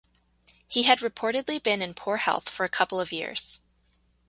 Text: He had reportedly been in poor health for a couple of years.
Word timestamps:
He 0.67 0.81
had 0.81 1.01
reportedly 1.01 1.61
been 1.61 1.79
in 1.79 1.93
poor 1.93 2.17
health 2.17 2.49
for 2.49 2.63
a 2.63 2.69
couple 2.69 2.99
of 2.99 3.11
years. 3.13 3.59